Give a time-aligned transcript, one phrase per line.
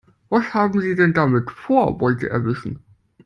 [0.31, 2.79] Was haben Sie denn damit vor?, wollte er wissen.